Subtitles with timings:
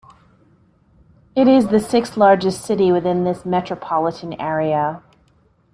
[1.35, 5.03] It is the sixth-largest city within this metropolitan area.